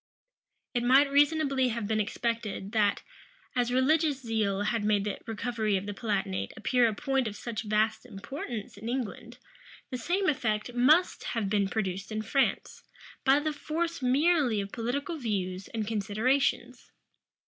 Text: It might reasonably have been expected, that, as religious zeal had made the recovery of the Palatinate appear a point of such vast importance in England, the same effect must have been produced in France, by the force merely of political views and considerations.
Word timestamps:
It 0.73 0.81
might 0.81 1.11
reasonably 1.11 1.67
have 1.67 1.85
been 1.87 1.99
expected, 1.99 2.71
that, 2.71 3.03
as 3.55 3.71
religious 3.71 4.19
zeal 4.19 4.63
had 4.63 4.83
made 4.83 5.03
the 5.03 5.19
recovery 5.27 5.77
of 5.77 5.85
the 5.85 5.93
Palatinate 5.93 6.53
appear 6.57 6.87
a 6.87 6.95
point 6.95 7.27
of 7.27 7.35
such 7.35 7.61
vast 7.61 8.07
importance 8.07 8.77
in 8.77 8.89
England, 8.89 9.37
the 9.91 9.99
same 9.99 10.27
effect 10.27 10.73
must 10.73 11.23
have 11.23 11.51
been 11.51 11.67
produced 11.69 12.11
in 12.11 12.23
France, 12.23 12.81
by 13.23 13.37
the 13.39 13.53
force 13.53 14.01
merely 14.01 14.59
of 14.59 14.71
political 14.71 15.17
views 15.19 15.67
and 15.67 15.85
considerations. 15.87 16.91